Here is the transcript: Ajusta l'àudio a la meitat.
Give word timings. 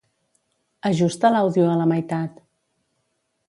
Ajusta 0.89 1.31
l'àudio 1.35 1.67
a 1.73 1.77
la 1.83 1.87
meitat. 1.95 2.41